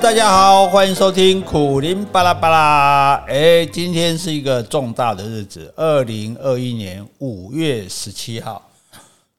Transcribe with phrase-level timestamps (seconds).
[0.00, 3.14] 大家好，欢迎收听苦林巴拉巴拉。
[3.28, 8.70] 哎，今天是一个重大的日子，二零二一年五月十七号。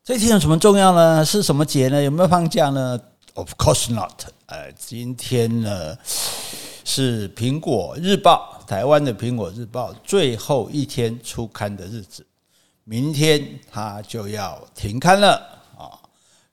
[0.04, 1.26] 这天有什么重要呢？
[1.26, 2.02] 是什么节呢？
[2.04, 3.00] 有没有放假呢
[3.34, 4.26] ？Of course not。
[4.45, 5.98] 呃，今天呢
[6.85, 12.23] 是苹果日报，台湾的苹果日报最后一天出刊的日子，
[12.84, 15.41] 明天它就要停刊了。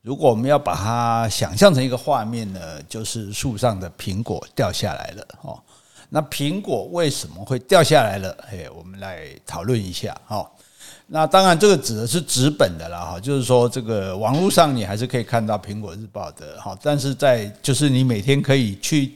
[0.02, 5.60] 如果我们要把它想象成一个画面呢，就是树上的苹果掉下来了哦。
[6.08, 8.36] 那苹果为什么会掉下来了？
[8.50, 10.48] 嘿，我们来讨论一下哦。
[11.06, 19.14] 那当然，这个指的是纸本的啦哈，就是说这个网络上你还是可以看到苹果日报的哈，但是在就是你每天可以去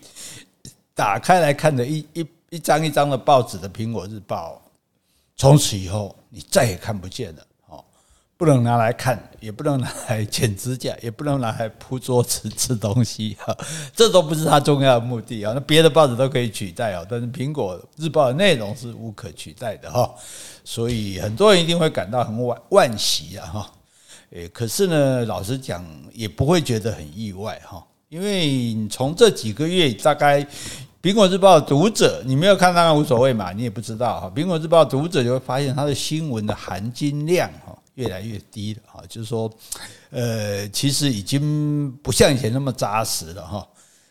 [0.95, 4.61] 打开来看的一一一张一张的报纸的苹果日报，
[5.37, 7.43] 从此以后你再也看不见了。
[8.37, 13.57] 不能拿来看，也不能拿来剪指甲， 也不能拿来铺桌子吃东西哈，
[13.95, 15.53] 这都不是它重要的目的啊。
[15.55, 20.13] 那别的报纸都可以取代啊，但是苹果日报的内容是无可取代的 哈，
[20.65, 23.71] 所以很多人一定会感到很惋惋惜啊哈。
[24.31, 30.47] 诶，可是呢，老实讲也不会觉得很意外哈，因为你从这几个月大概。
[31.05, 34.33] 苹果日报读者，你没有看当然无所谓嘛，你也不知道哈。
[34.35, 39.51] 苹果日报读者就会发现它的新闻的含金量哈越来越低了哈，就是说，
[40.11, 43.67] 呃，其实已经不像以前那么扎实了哈。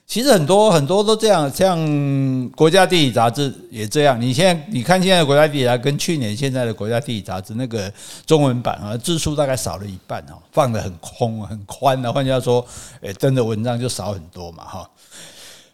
[0.06, 4.22] 其实很多很多都这样，像国家地理杂志也这样。
[4.22, 7.92] 你现在你看现在的国家地理啊，跟去年现在的国家地理杂志那个
[8.26, 12.64] 中文版啊字数大概少了一半哈，放得很空很宽的，换句话说，
[13.02, 14.90] 诶，登的文章就少很多嘛哈。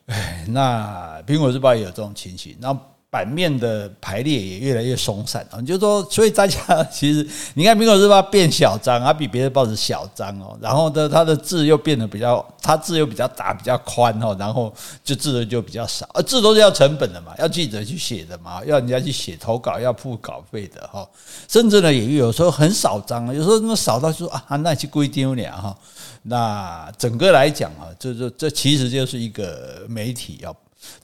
[0.06, 2.72] 哎，那苹果日报也有这种情形，那
[3.12, 5.62] 版面的排列也越来越松散啊。
[5.62, 10.58] 就是说，所以大家其实你看苹果日报变小张，它比别的报纸小张哦。
[10.62, 14.36] 然后呢，它的字又变得比较，它字又比较大、比较宽哦。
[14.40, 21.08] 然后就字的就比较少，而字都是要成本的嘛，要记者去写的嘛，要人家去写投稿，要付稿费的哈。
[21.48, 25.76] 甚至呢，也有时候很少张，有时候那么少到说啊，那去归丢了哈。
[26.24, 30.56] 那整个来讲啊，这这这其实就是一个媒体要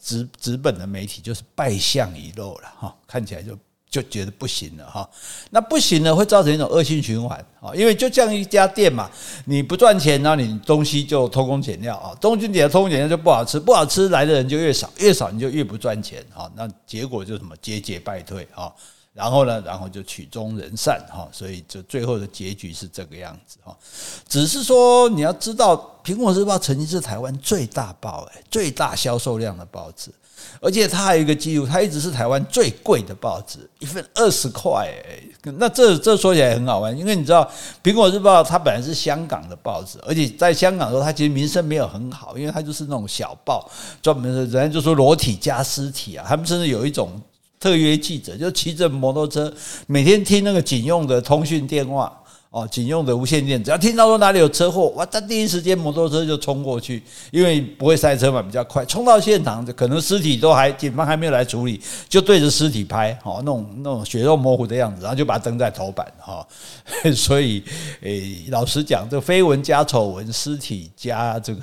[0.01, 3.57] 纸纸本的媒体就是败相已露了哈，看起来就
[3.89, 5.09] 就觉得不行了哈。
[5.51, 9.09] 那不行呢，会造成一种恶性循环啊，因为就这样一家店嘛，
[9.45, 18.73] 你不赚钱，然后你东西就偷工减料啊，东西你，偷工减料就不好吃，不好吃来的人就越少，越少你就越不赚钱啊，那结果就什么节节败退啊。
[19.15, 23.73] 然后呢，然后就曲终人散哈，所以就最后的结局是这个样子哈。
[24.27, 30.11] 只是说你要知道，苹果日报曾经是台湾最大报诶，最大销售量的报纸，
[30.59, 35.23] 而且它还有一个记录，它一直是台湾最贵的报纸，一份二十块诶。
[35.59, 37.49] 那这这说起来很好玩，因为你知道，
[37.81, 43.71] 苹果日报它本来是香港的报纸，而且在香港的时候，它其实名声没有很好，因为它就是那种小报，
[44.01, 47.09] 专门的人家就说裸体加尸体啊，他们甚至有一种。
[47.65, 49.51] 特约记者就骑着摩托车，
[49.87, 52.15] 每天听那个警用的通讯电话。
[52.55, 66.47] 哦，警用的无线电，只要听到说哪里有车祸，哇，他第一时间摩托车就冲过去，因为不会塞车嘛，比较快，冲到现场，可能尸体都还，警方还没有来处理，就对着尸体拍，哦，那种那种血肉模糊的样子，然后就把它登在头版，哈，
[67.13, 67.61] 所以，
[67.99, 71.61] 诶，老实讲，这绯闻加丑闻，尸体加这个，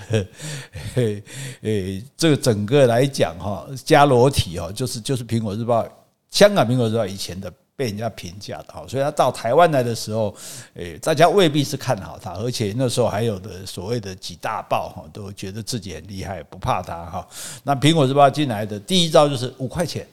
[1.62, 5.88] 诶，这个整个来讲，哈，加裸体，哦，就是就是苹果日报，
[6.30, 7.50] 香港苹果日报以前的。
[7.82, 10.32] 被人家评价的哈，所以他到台湾来的时候，
[10.75, 17.26] 诶，大家未必是看好他，而且那时候还有的所谓的几大报哈，都觉得自己很厉害，不怕他哈。
[17.65, 20.06] 那苹果日报进来的第一招就是五块钱。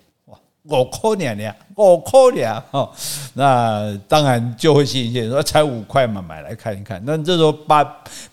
[0.70, 2.90] 我扣两两，我扣两哈，
[3.34, 7.02] 那当然就会新鲜说才五块嘛，买来看一看。
[7.06, 7.84] 那这时候把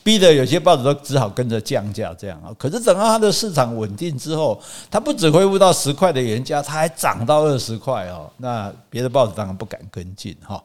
[0.02, 2.54] 逼得有些报纸都只好跟着降价这样啊。
[2.58, 4.60] 可是等到它的市场稳定之后，
[4.90, 8.30] 它不只恢复到十块的原价，它还涨到二十块哦。
[8.36, 10.62] 那别的报纸当然不敢跟进哈。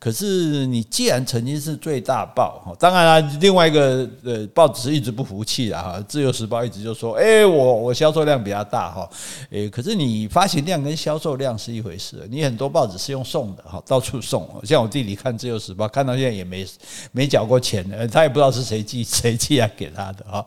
[0.00, 9.10] 可是你既然曾经是最大报哈，当然了，另外一个呃报纸是一直不服气的哈，《自由时报》一直就说，哎，我我销售量比较大哈，
[9.50, 16.64] 诶，可是你发行量跟销售量是一回事，你很多报纸是用送的哈，到处送，像我弟弟看《自由时报》，看到现在也没
[17.10, 20.44] 没缴过钱，他也不知道是谁寄 谁寄来给他的哈，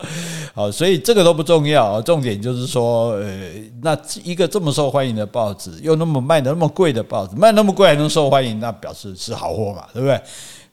[0.55, 3.51] 好，所以这个都不重要，重点就是说，呃，
[3.81, 9.35] 那一个这么受欢迎的报纸，又那么卖的那么贵的报纸，卖那么贵还能受欢迎，那表示是。
[9.41, 10.21] 好货嘛，对不对？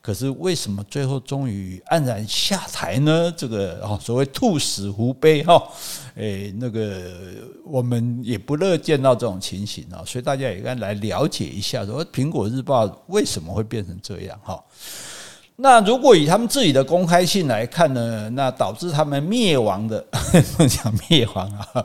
[0.00, 3.32] 可是为什么最后终于黯然下台呢？
[3.36, 5.62] 这个哦，所谓兔死狐悲哈，
[6.14, 7.12] 诶，那个
[7.64, 14.62] 我们也不乐见到这种情形啊，所以大家也该来了解一下，说苹果日报为什么会变成这样哈？
[15.60, 20.04] 那如果以他们自己的公开性来看呢，那导致他们灭亡的，
[20.70, 21.84] 讲灭亡啊，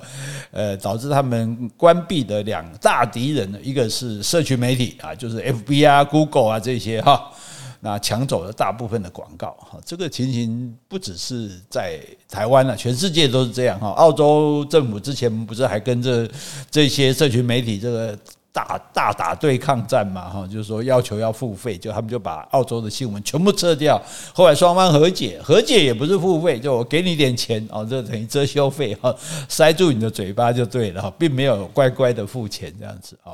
[0.52, 7.32] 呃，导致他们关闭的两大敌人呢，一个是社群媒体啊，就是 FB 啊、Google 啊这些哈，
[7.80, 9.80] 那抢走了大部分的广告哈。
[9.84, 12.00] 这个情形不只是在
[12.30, 13.90] 台湾了，全世界都是这样哈。
[13.94, 16.30] 澳洲政府之前不是还跟这
[16.70, 18.16] 这些社群媒体这个。
[18.54, 24.00] 大大打对抗战嘛，哈，就是说要求要付费，就他们就把澳洲的新闻全部撤掉。
[24.32, 29.14] 后来双方和解，和解也不是付费，就我给你点钱哦，这等于遮羞费哈，
[29.50, 33.34] 塞住你的嘴巴就对了，并没有乖乖的付钱这样子啊。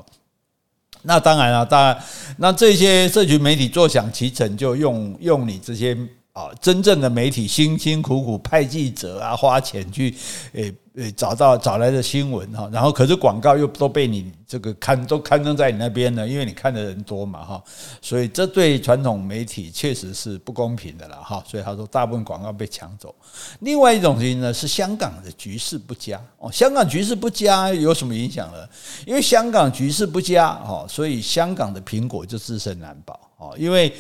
[1.01, 1.98] 那当然了，当然，
[2.38, 5.98] 那这些社群媒体坐享其成，就用用你这些
[6.47, 10.15] 啊真正的媒体辛辛苦苦派记者啊，花钱去
[10.53, 10.74] 诶。
[10.95, 17.63] 诶，找到找来的新闻哈，然后可是广告又都被你这个刊都刊登在你那边呢，因为你看的人多嘛哈，
[18.01, 21.41] 所以这对传统媒体确实是不公平的了哈。
[21.47, 23.15] 所以他说大部分广告被抢走。
[23.59, 28.68] 另外一种原因呢是香港的局势不佳哦，香港局势不佳有什么影响呢？
[29.06, 33.91] 因为香港局势不佳哈，所以香港的苹果就自身难保哦，因为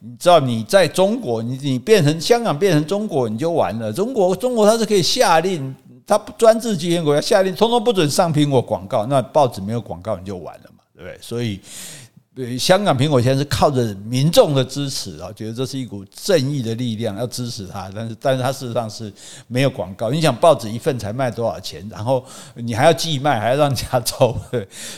[0.00, 3.90] 你知道你在中国，你你变成香港变成中国你就完了。
[3.90, 5.74] 中国中国它是可以下令。
[6.06, 11.18] 它不专制集权国家下令，通通不准上苹果广告，那报纸没有广告你就完了嘛，对不对？
[11.20, 11.60] 所以。
[12.38, 17.90] 对，香港苹果现在是靠着民众的支持啊，觉得这是一股正义的力量，要支持他。
[17.92, 19.12] 但是，但是他事实上是
[19.48, 20.08] 没有广告。
[20.08, 21.84] 你想，报纸一份才卖多少钱？
[21.90, 22.24] 然后
[22.54, 24.36] 你还要寄卖，还要让人家抽，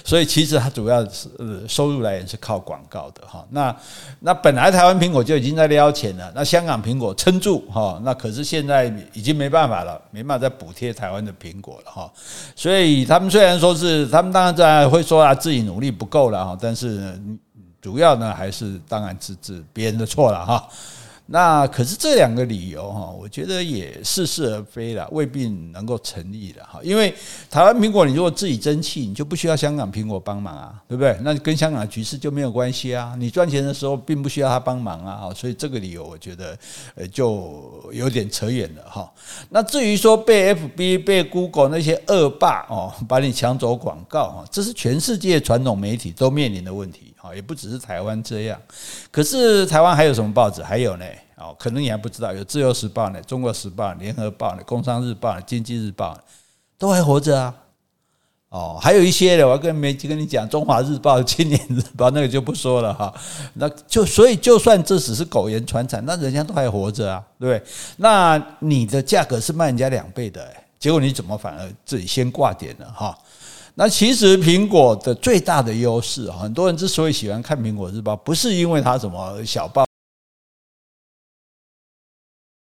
[0.04, 1.30] 所以其实它主要是
[1.66, 3.42] 收入来源是靠广告的哈。
[3.48, 3.74] 那
[4.20, 12.12] 那本来台湾苹果就已经在撩钱了，那香港苹果撑住哈，那可是现在已经没办法了，没办法再补贴台湾的苹果了哈。
[12.54, 17.18] 所以他们虽然说是，他们当然在会说啊，自己努力不够了哈，但是。
[17.80, 20.68] 主要呢，还是当然是指别人的错了哈。
[21.32, 26.80] 那可是这两个理由哈，我觉得也似是而非了，未必能够成立的哈。
[26.82, 27.14] 因为
[27.48, 31.16] 台湾苹果，你如果自己争气，你就不需要香港苹果帮忙啊，对不对？
[31.22, 33.14] 那跟香港的局势就没有关系啊。
[33.16, 36.58] 你赚钱的时候并不需要他帮忙啊，所以这个理由我觉得
[36.96, 39.08] 呃就有点扯远了哈。
[39.50, 47.14] 那至于说被 FB、被 Google 那些恶霸哦把你抢走广告哈，这是全世界传统媒体都面临的问题。
[47.20, 48.58] 好，也不只是台湾这样，
[49.10, 50.62] 可是台湾还有什么报纸？
[50.62, 51.04] 还有呢？
[51.36, 56.14] 哦，可能你还不知道，有《自由时报》呢，《中国时报》、《联合报》呢，《工商日报》、《经济日报》
[56.78, 57.54] 都还活着啊。
[58.48, 63.14] 哦，还有一些的，我跟没跟你讲，《中华日报》、《青年日报》那个就不说了哈。
[63.54, 67.70] 那就所以，就算这只是苟延残喘，那人家都还活着啊，对不对？
[67.98, 73.16] 那你的价格是卖人家两倍的，结果你怎么反而自己先挂点了哈？
[73.80, 79.86] 那其实苹果的最大的优势，很多人之所以喜欢看苹果日报，不是因为它什么小报，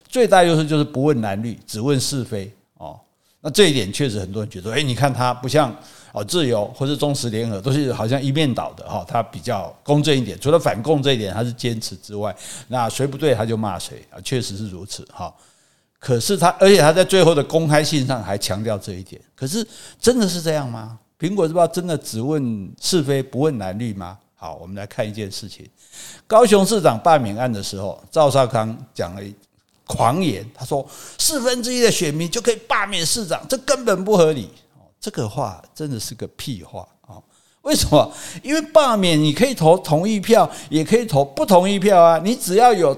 [0.08, 2.98] 最大优势就是不问蓝绿，只问是非哦。
[3.40, 5.72] 那这一点确实很多人觉得，哎，你看它不像
[6.10, 10.36] 哦自由或是中时联合，都是好像一面倒的哈，它比较公正一点。
[10.40, 12.34] 除了反共这一点它是坚持之外，
[12.66, 15.32] 那谁不对他就骂谁啊，确实是如此哈。
[15.98, 19.20] 可是他，而且他在最后的公开信上还强调这一点。
[19.34, 19.66] 可是
[19.98, 20.98] 真的是这样吗？
[21.18, 24.18] 苹果日报真的只问是非不问蓝绿吗？
[24.34, 25.66] 好，我们来看一件事情：
[26.26, 29.22] 高雄市长罢免案的时候，赵少康讲了
[29.86, 30.86] 狂言，他说
[31.18, 34.50] 四分之一的选民就可以罢免市长，这根本不合理。
[35.00, 37.16] 这个话真的是个屁话啊！
[37.62, 38.12] 为什么？
[38.42, 42.20] 因为罢免你可以投同意票，也可以投不同意票啊。
[42.22, 42.96] 你只要有。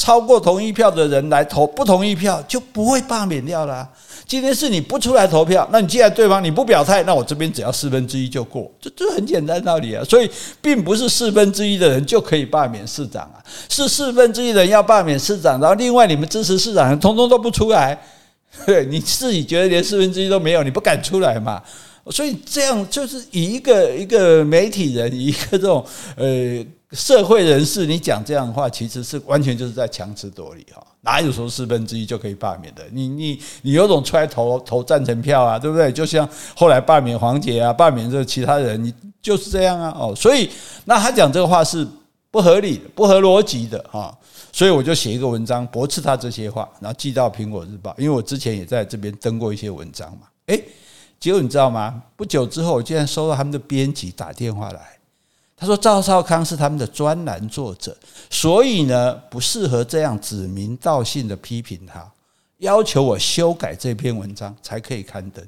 [0.00, 3.86] 超过同意票的人来投不同意票，就不会罢免掉了。
[4.26, 10.02] 今天是你不出来投票，那你既然对方你不表态，那我这边只要四分之一就过，这这很简单道理啊。
[10.02, 10.30] 所以
[10.62, 13.36] 并不是四分之一的人就可以罢免市长啊，
[13.68, 18.00] 是四分之一的人要罢免市长，然后另外你们支持市长的通通都不出来，
[18.64, 21.60] 对， 你自己觉得连四分之一都没有，你不敢出来嘛？
[22.10, 25.84] 所以这样就是以一个一个媒体人，以一个这种
[26.16, 26.64] 呃。
[26.92, 32.82] 社会人士，你讲这样的话，其实是完全就是在强词夺理哈，哪有说四分之一就可以罢免的？
[32.90, 35.92] 你你你有种出来投投赞成票啊，对不对？
[35.92, 38.92] 就像后来罢免黄捷啊，罢免这其他人，你
[39.22, 40.50] 就是这样啊哦，所以
[40.84, 41.86] 那他讲这个话是
[42.28, 44.12] 不合理、不合逻辑的哈，
[44.50, 50.60] 所以我就写一个文章驳斥他这些话，然后寄到苹果日报，因为我之前也在这边登过一些文章嘛，诶，
[51.20, 52.02] 结果你知道吗？
[52.16, 54.99] 不久之后，我竟然收到他们的编辑打电话来。
[55.60, 57.94] 他说：“赵少康是他们的专栏作者，
[58.30, 62.10] 所以呢，不适合这样指名道姓的批评他，
[62.58, 65.46] 要求我修改这篇文章才可以刊登。”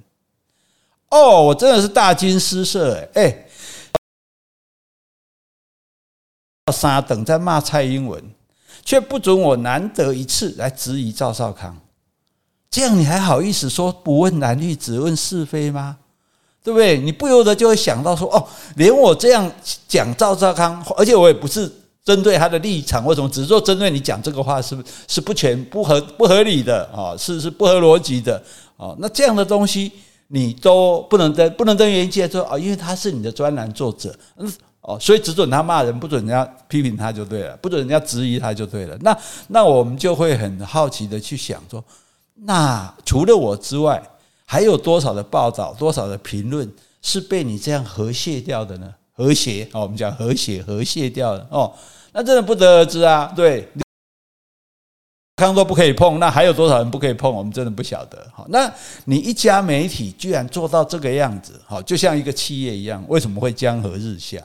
[1.09, 3.23] 哦，我真的是大惊失色哎！
[3.23, 3.47] 哎，
[6.71, 8.23] 傻等在骂蔡英文，
[8.85, 11.81] 却不准我难得一次来质疑赵少康，
[12.71, 15.97] 这样你还好意思说不问蓝绿只问是非吗？
[16.62, 16.99] 对不对？
[16.99, 19.50] 你不由得就会想到说，哦，连我这样
[19.88, 21.71] 讲赵少康，而且我也不是
[22.04, 24.76] 针对他的立场，为什么只是说针对你讲这个话是
[25.09, 27.16] 是不全不合不合理的啊？
[27.19, 28.42] 是是不合逻辑的
[28.76, 28.95] 啊？
[28.99, 29.90] 那这样的东西
[30.28, 34.52] 你都不能登，不能登原因接说啊，因为他是你的专栏作者，嗯
[34.83, 38.97] 哦，所以只准他骂人，不准人家批评他就对了，不准人家质疑他就对了。
[39.00, 39.16] 那
[39.49, 41.83] 那我们就会很好奇的去想说，
[42.35, 44.02] 那除了我之外，
[44.45, 46.71] 还有多少的报道，多少的评论
[47.01, 48.95] 是被你这样和谐掉的呢？
[49.15, 51.73] 和谐哦，我们讲和谐和谐掉的哦，
[52.13, 53.31] 那真的不得而知啊。
[53.37, 53.69] 对，
[55.37, 57.31] 康说不可以碰，那还有多少人不可以碰？
[57.31, 58.27] 我们真的不晓得。
[58.33, 58.73] 好，那
[59.05, 64.43] 你一家媒体居然做到这个样子，好，就像一个企业一样，为什么会江河日下？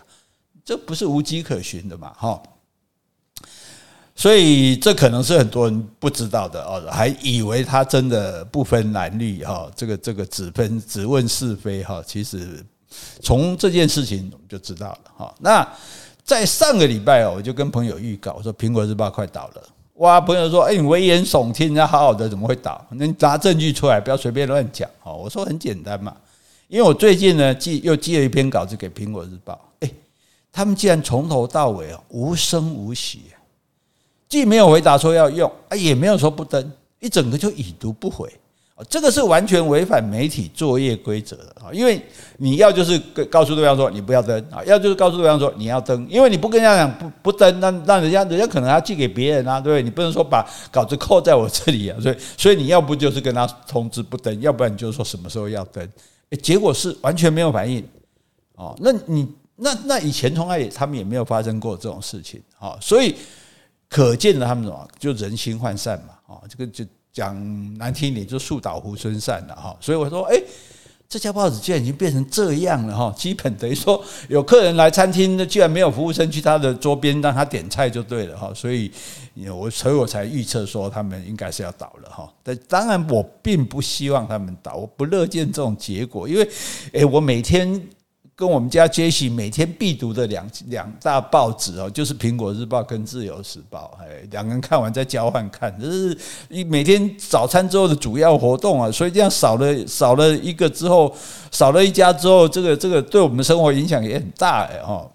[0.66, 2.44] 这不是无迹可寻的嘛，哈，
[4.20, 12.66] 所以这可能是很多人不知道的哦，还以为他真的不分蓝绿哈，这个这个只分只问是非哈，其实
[13.22, 15.36] 从这件事情我们就知道了哈。
[15.40, 15.66] 那
[16.24, 19.64] 在上个礼拜哦，我就跟朋友预告，我说《苹果日报》快倒了，
[19.98, 22.84] 哇，朋友说，哎，你危言耸听，人家好好的怎么会倒？
[22.90, 25.16] 你拿证据出来，不要随便乱讲哦。
[25.16, 26.16] 我说很简单嘛，
[26.68, 29.54] 因为我最近呢寄又寄了一篇稿子给《苹果日报》。
[30.52, 33.26] 他们竟然从头到尾啊无声无息，
[34.30, 38.28] 既没有回答说要用啊，也没有说不登，一整个就已读不回
[38.76, 41.72] 啊，这个是完全违反媒体作业规则的啊！
[41.72, 42.02] 因为
[42.38, 49.82] 你要就是告诉对方说你不要登啊，要就是告诉对方说你要登，因为你不跟人家讲不不登，那让人家人家可能要寄给别人啊，对不对？
[49.82, 55.88] 你不能说把稿子扣在我这里啊，所以所以你要不就是跟他通知不登，要不然你就说什么时候要登，
[56.42, 57.84] 结果是完全没有反应
[58.56, 59.28] 哦，那你。
[59.60, 63.16] 那那以前从来也他们也没有发生过这种事情啊，所以
[63.98, 67.36] 可见的他们什么就人心涣散嘛啊，这个就讲
[67.80, 69.76] 难听点就树倒猢狲散了哈。
[69.82, 70.40] 所以我说，哎，
[71.10, 74.00] 这家报纸居然已经变成这样了哈，基本等于说
[74.30, 78.52] 有客人来餐厅，那居然没有服务生去他的桌边让他点菜就对了哈。
[78.54, 78.92] 所以
[79.52, 82.32] 我所以我才预测说他们应该是要倒了哈。
[82.44, 86.48] 但当然我并不希望他们倒，我不乐见这种结果，因为
[86.94, 87.82] 哎，我每天。
[88.38, 96.16] 跟我们家杰西每天必读的两两大报纸哦，就是《苹果日报》跟《自由时报》，哎，两个人看完再交换看，这是
[96.48, 98.92] 一每天早餐之后的主要活动啊。
[98.92, 101.12] 所以这样少了少了一个之后，
[101.50, 105.10] 少了一家之后，这个这个对我们生活影响也很大哎哦。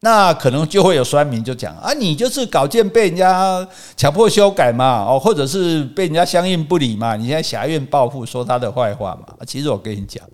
[0.00, 9.34] 那可能就会有酸民就讲啊，你就是稿件被人家强迫修改嘛，哦，或者是被人家相应不理嘛，你现在挟怨报复，说他的坏话嘛。
[9.46, 10.26] 其实我跟你讲。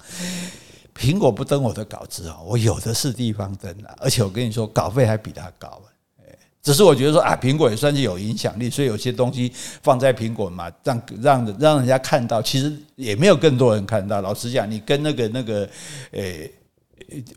[1.01, 5.81] 苹果不登我的稿子哦，我有的是地方登啊，而且我跟你说，稿费还比他高。
[6.63, 9.51] 只是我觉得说啊，苹果也算是有影响力，所以有些东西
[9.83, 14.21] 放在苹果嘛，让让让人家看到，其实也没有更多人看到。
[14.21, 15.67] 老实讲，你跟那个那个
[16.11, 16.53] 诶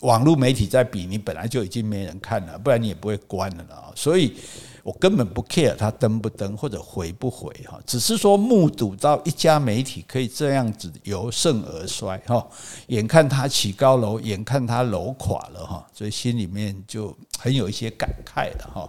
[0.01, 3.95] 网络媒体在比，你本来就已经没人看了，不然你也不会关了啊。
[3.95, 4.33] 所以。
[4.83, 12.45] 我根本不 care 他登不登或者回不回哈，只是说目睹到一家媒体可以这样子由盛而衰哈，
[12.87, 18.85] 眼看他起高楼，眼看他楼垮了哈，所以心里面就很有一些感慨的哈。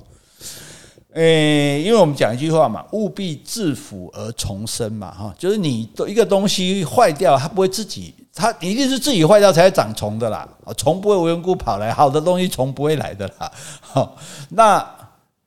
[1.12, 13.52] 诶，因为我们讲一句话嘛，务必自腐而重生嘛哈，就是你一个东西坏掉，它不会自己，它一定是自己坏掉才会长虫的啦，虫不会无缘故跑来，好的东西虫不会来的啦。
[13.80, 14.12] 哈，
[14.50, 14.84] 那。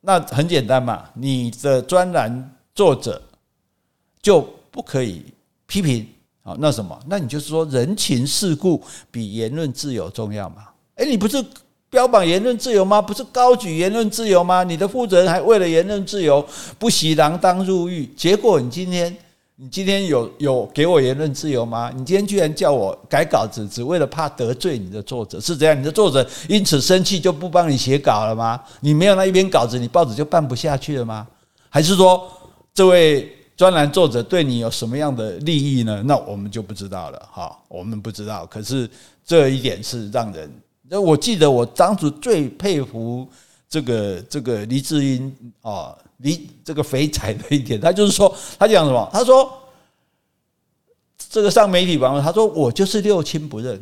[0.08, 3.22] 那很简单嘛，你的专栏作者
[4.22, 4.40] 就
[4.72, 5.22] 不可以
[5.66, 6.08] 批评
[6.44, 6.56] 啊？
[6.60, 6.98] 那什么？
[7.08, 10.70] 那你就是说人情世故比言论自由重要嘛？
[10.96, 11.44] 哎，你不是
[11.90, 13.02] 标榜言论自由吗？
[13.02, 14.64] 不是高举言论自由吗？
[14.64, 16.48] 你的负责人还为了言论自由
[16.80, 19.14] 不惜锒铛入狱，结果你今天。
[19.60, 21.92] 你今天有有给我言论自由吗？
[21.96, 25.78] 你今天居然叫我改稿子，只为了怕得罪你的作者，是这样？
[25.80, 28.62] 你的作者因此生气就不帮你写稿了吗？
[28.82, 31.28] 你没有那一篇稿子，你报纸就办不下去了吗？
[31.70, 32.32] 还是说
[32.72, 36.04] 这位专栏作者对你有什么样的利益呢？
[36.06, 37.28] 那我们就不知道了。
[37.32, 38.46] 哈，我们不知道。
[38.46, 38.88] 可是
[39.26, 40.48] 这一点是让人……
[40.88, 43.28] 那我记得我当时最佩服
[43.68, 45.98] 这个这个黎智英啊。
[46.18, 49.08] 你这个肥仔的一点，他就是说，他讲什么？
[49.14, 49.52] 他说
[51.30, 53.82] 这个上媒体网，他说我就是六亲不认，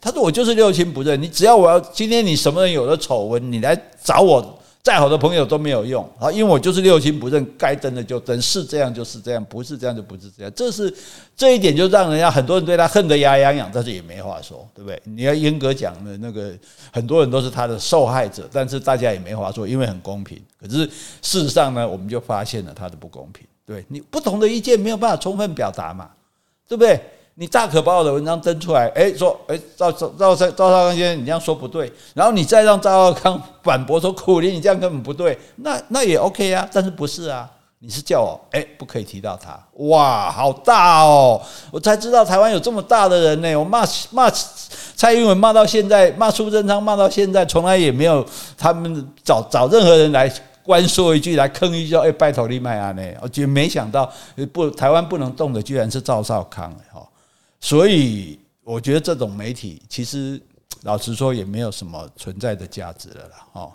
[0.00, 1.20] 他说我就是六亲不认。
[1.20, 10.52] 你只要我要今天你什么人有了丑闻，你来找我再好的朋友都没有用啊，因为我就是六亲不认，该争的就争，是这样就是这样，不是这样就不是这样。
[10.56, 10.92] 这是
[11.36, 15.00] 这一点就让人家很多人对他恨得牙痒痒，但是也没话说，对不对？
[15.04, 16.52] 你要严格讲的那个，
[16.92, 20.42] 很多人都是他的受害者，但是大家也没话说，因为很公平。
[20.60, 20.78] 可是
[21.22, 23.46] 事实上呢，我们就发现了他的不公平。
[23.64, 26.10] 对，你不同的意见没有办法充分表达嘛，
[26.66, 27.00] 对不对？
[27.34, 37.48] 你大可把我的文章登出来，诶，说，诶，赵赵赵赵少康先生，你这样说不对，然后你再让赵少康反驳说，苦苓你这样根本不对，那那也 OK 啊，但是不是啊？
[37.78, 44.30] 你是叫我，诶，不可以提到他，哇，好大哦，我才知道台湾有这么大的人呢，我骂骂
[44.94, 48.24] 蔡英文骂到现在，骂苏贞昌骂到现在，从来也没有
[48.56, 50.32] 他们找找任何人来。
[50.64, 53.02] 官说一句来坑一句，哎，拜托你卖啊呢？
[53.20, 54.08] 我觉没想到
[54.52, 57.02] 不台湾不能动的，居然是赵少康哈。
[57.62, 60.38] 所以我觉得这种媒体其实
[60.82, 63.72] 老实说也没有什么存在的价值了啦哈。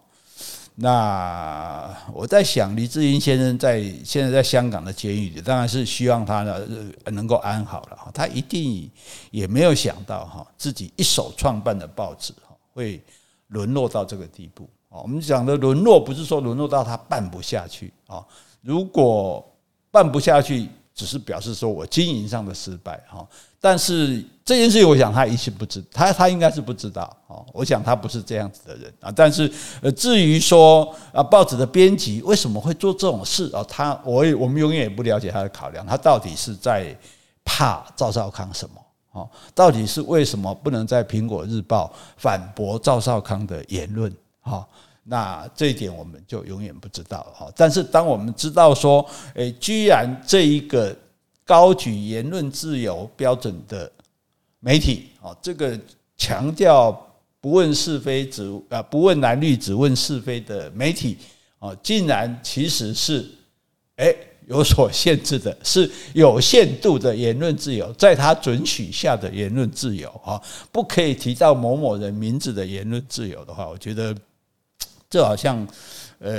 [0.76, 6.68] 那我在想，黎智英先生在现在在香港的监狱里，当然是希望他呢
[7.06, 8.12] 能够安好了。
[8.14, 8.88] 他一定
[9.32, 13.02] 也没有想到哈，自己一手创办的报纸哈会
[13.48, 14.70] 沦落到这个地步。
[14.90, 18.24] 我们讲的沦落，不是说沦落到他办不下去啊。
[18.62, 19.44] 如果
[19.90, 20.68] 办不下去，
[20.98, 23.26] 只是表示说我经营上的失败哈。
[23.62, 27.38] 但是这件事情，我想他一直不知，他他应该是不知道啊。
[27.54, 29.12] 我想他不是这样子的人啊。
[29.16, 29.52] 但是
[29.82, 33.64] 呃，至于说啊，报纸的编辑为什么会做这种事啊？
[33.70, 36.98] 他我也我们永远也不了解他的考量，他到底是在
[37.46, 39.28] 怕赵少康什么啊？
[39.54, 44.12] 到底是为什么不能在《苹果日报》反驳赵少康的言论？
[44.42, 44.66] 哈，
[45.10, 47.50] 那这一点我们就永远不知道哈。
[47.56, 50.94] 但是当我们知道说，诶，居然这一个
[51.46, 53.90] 高举言论自由标准的
[54.60, 55.80] 媒体，啊，这个
[56.18, 56.92] 强调
[57.40, 61.18] 不问是非只啊不问蓝绿只问是非的媒体，
[61.60, 63.26] 啊，竟然其实是
[63.96, 64.14] 诶
[64.48, 70.36] 有所限制的， 是有限度的言论自由，在他准许下的言论自由啊，
[70.70, 74.14] 不可以提到某某人名字的言论自由的话，我觉得。
[75.10, 75.66] 这好像，
[76.20, 76.34] 呃，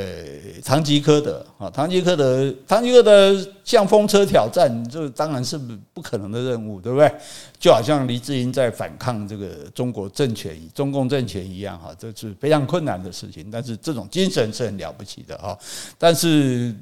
[0.62, 3.34] 唐吉诃德啊，唐吉诃德，唐吉诃德
[3.64, 5.56] 向风车挑战，这当然是
[5.94, 7.10] 不可能的任务，对不对？
[7.58, 13.50] 就好像黎智英在反抗这个中国政权、中共政权一样，哈，这是非常困难的事情。
[13.50, 15.58] 但是这种精神是很了不起的，哈。
[15.96, 16.74] 但是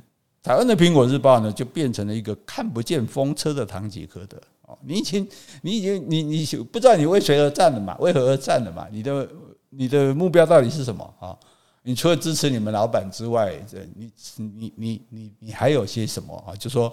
[0.43, 4.37] 台湾的苹果日报呢，就变成了一个看不见风车的唐吉诃德。
[4.63, 5.29] 哦，你已经，
[5.63, 7.97] 你已经，你你不知道你为谁而战了嘛？
[8.01, 8.89] 为何而战了嘛？
[8.91, 9.29] 你的
[9.71, 11.37] 你的目标到底是什么啊？
[11.89, 16.51] 你除了支持你们老板之外，这你你你你你还有些什么啊？
[16.57, 16.93] 就说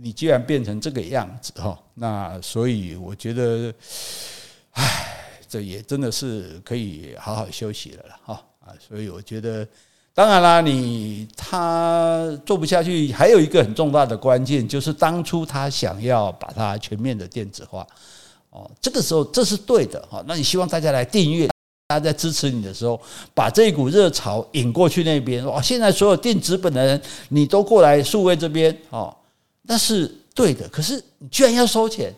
[0.00, 3.72] 你既然变成这个样子哈，那所以我觉得，
[4.72, 8.74] 唉，这也真的是可以好好休息了了哈啊！
[8.80, 9.64] 所以我觉得，
[10.12, 17.86] 当然啦，你他做不下去，还有一个很重大的关键，就是当初他想要把它全面的电子化
[18.50, 20.20] 哦，这个时候这是对的哈。
[20.26, 21.48] 那你希望大家来订阅。
[21.88, 23.00] 大家在支持你的时候，
[23.32, 25.46] 把这一股热潮引过去那边。
[25.46, 25.62] 哇！
[25.62, 29.16] 现在所有电子本的人，你都过来数位这边哦，
[29.62, 30.68] 那是对的。
[30.68, 32.12] 可是你居然要收钱，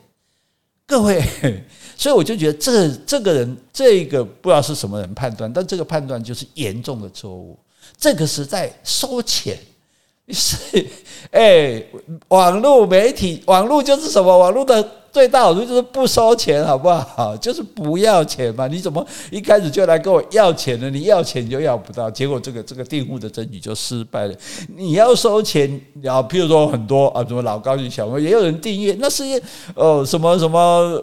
[0.86, 1.22] 各位，
[1.98, 7.58] 所以我就觉得这这个人，这个不知道是什么人判断，但这个判断就是严重的错误。
[7.98, 9.58] 这个时代收钱
[10.32, 10.86] 是
[11.30, 11.84] 哎，
[12.28, 14.38] 网络媒体，网络就是什么？
[14.38, 14.92] 网络的。
[15.10, 17.36] 最大好处就是不收钱，好不好？
[17.36, 18.66] 就是不要钱嘛。
[18.66, 20.90] 你怎么一开始就来跟我要钱呢？
[20.90, 24.34] 你要钱就要不到，结果这个这个订户的争取就失败了。
[24.76, 29.24] 你要收钱，然后譬如说很多啊，什么老高级小朋友也有人订阅，那是
[29.74, 31.02] 呃什么什么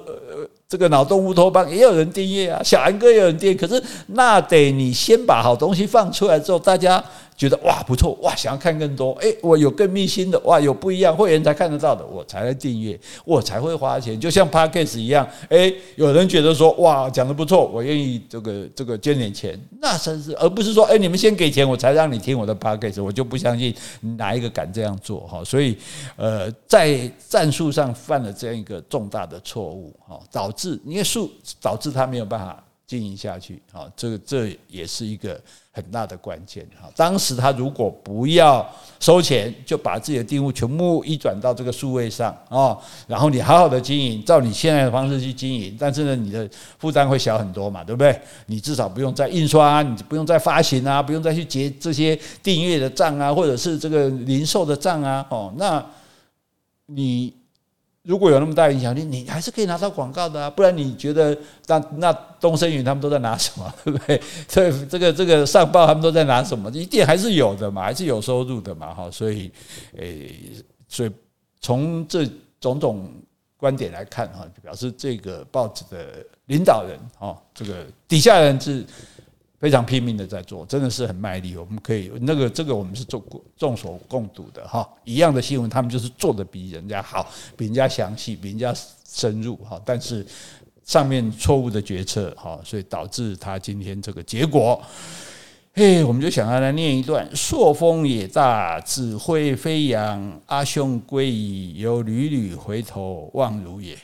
[0.67, 7.03] 这个脑洞乌托邦也有人订阅啊，小安哥也有人订阅，可是那得你先把好东西放出来之后，大家。
[7.37, 14.17] 觉得哇不错哇，想要看更多哎，我有更密心的哇，有不一样会员才看得到的，我才来订阅，我才会花钱。
[14.17, 23.75] 就像 Podcast 一样，哎，有人觉得说哇讲得不错，我愿意这个这个捐点钱，那真是而不是说哎你们先给钱我才让你听我的 Podcast，我就不相信
[24.17, 25.43] 哪一个敢这样做哈。
[25.43, 25.77] 所以
[26.15, 35.39] 呃，在战术上犯了这样一个重大的错误哈，导致因为数导致他没有办法经营下去啊，这个这也是一个。
[35.75, 38.65] 很大的关键哈，当时他如果不要
[38.97, 48.17] 收钱，就把自己的订户全部移转到这个数位上啊，然后你好好的经营，照你现在的方式去经营，但是呢，你的负担会小很多嘛，对不对？
[48.45, 55.85] 你至少不用再印刷啊，你不用再发行啊，不用再去结这些订阅的账啊，或者是这个零售的账啊，哦，那
[56.85, 57.33] 你
[58.05, 60.49] 如果有那么大影响力，你还是可以拿到广告的啊。
[60.49, 61.35] 不然你觉得
[61.67, 64.21] 那那东森云他们都在拿什么，对不对？
[64.47, 66.69] 这这个这个上报他们都在拿什么？
[66.71, 69.09] 一定还是有的嘛，还是有收入的嘛，哈。
[69.11, 69.51] 所以，
[69.97, 70.31] 诶，
[70.87, 71.11] 所以
[71.59, 72.25] 从这
[72.59, 73.11] 种种
[73.57, 78.85] 观点来看，哈，表示这个报纸的领导人，哈，这个底下人是。
[79.59, 81.55] 非常拼命的在做，真的是很卖力。
[81.55, 83.23] 我们可以那个这个我们是众
[83.57, 88.73] 众所共睹的哈，一样的新闻，他们就是做的比人家好，比人家详细，比人家
[89.07, 89.81] 深入哈。
[89.85, 90.25] 但是
[90.83, 94.81] 上面错误的决策哈，所以导致他今天这个结果。
[95.73, 103.97] 嘿，我们就想要来念一段：朔风也大，纸灰飞扬，阿兄归矣，犹屡屡回头望如也。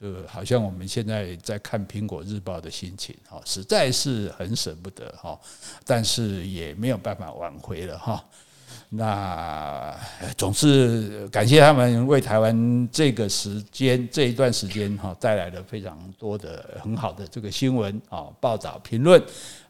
[0.00, 5.36] 就好像我们现在在看《苹果日报》的心情，哈，实在是很舍不得，哈，
[5.84, 8.24] 但是也没有办法挽回了，哈。
[8.90, 9.92] 那
[10.36, 19.20] 总是感谢他们为台湾这个时间这一段时间，哈，带来了非常多的很好的这个新闻啊、报道、评论，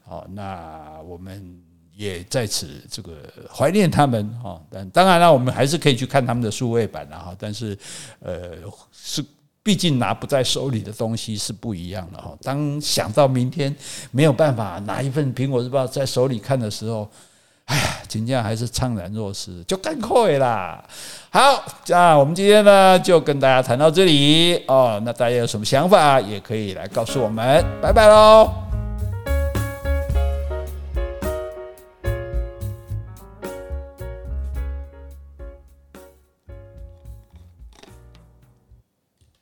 [0.05, 1.59] 好，那我们
[1.97, 3.17] 也在此这个
[3.51, 4.63] 怀念他们，哈。
[4.71, 7.35] 但当然了，我们还是可以去看他们的数位版的哈。
[7.39, 7.77] 但是，
[8.21, 8.59] 呃，
[8.93, 9.25] 是。
[9.69, 12.33] 毕竟拿不在手里的东西是不一样的哈。
[12.43, 13.77] 当想到明天
[14.11, 17.07] 没有办法拿一份《苹果日报》在手里看的时候，
[17.67, 20.83] 哎呀，今天还是怅然若失，就干脆啦。
[21.29, 24.99] 好，那我们今天呢就跟大家谈到这里哦。
[25.05, 27.63] 那大家有什么想法也可以来告诉我们。
[27.83, 28.68] 拜拜喽。